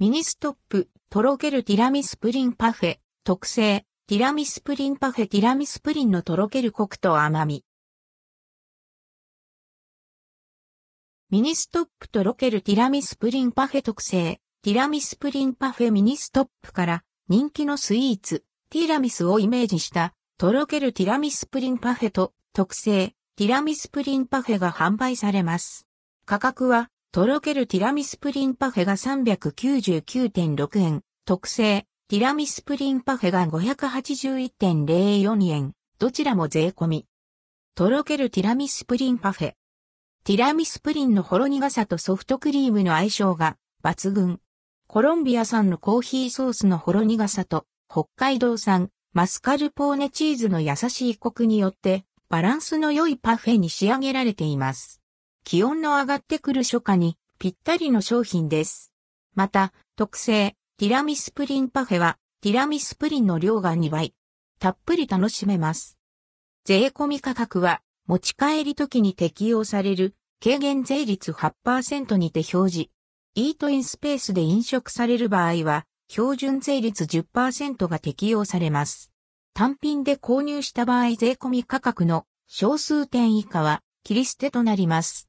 [0.00, 7.64] ミニストップ、とろけるティラミスプリンパフェ、特製、ティラミスプリンパフェティラミスプリンのとろけるコクと甘み。
[11.30, 25.88] ミニストップとろけるティラミスプリンパフェ特製、ティラミスプリンパフェミニストップから人気のスイーツ、ティラミスをイメージしたとろけるティラミスプリンパフェと特製、ティラミスプリンパフェが販売されます。
[26.24, 37.06] 価格はとろけるティラミスプリンパフェが399.6円、特製、ティラミスプリンパフェが581.04円、どちらも税込み。
[37.74, 39.54] とろけるティラミスプリンパフェ。
[40.24, 44.38] ティラミスプリンのほろ苦さとソフトクリームの相性が抜群。
[44.86, 54.97] コロンビア産のコーヒーソースのほろ苦さと北海道産マスカルポーネチーズの優しいコクによってバランスの良いパフェに仕上げられています。
[55.50, 58.92] 気温の上がってくる初夏にぴったりの商品です。
[59.34, 64.12] また、特製ティラミスプリンパフェはティラミスプリンの量が2倍。
[64.60, 65.96] たっぷり楽しめます。
[66.66, 72.90] 税込み価格は持ち帰り時に適用される軽減税率8%にて表示。
[73.34, 79.10] イートインスペースで飲食される場合は標準税率10%が適用されます。
[79.54, 85.26] 単品で購入した場合税込み価格の小数点以下は切り捨てとなります。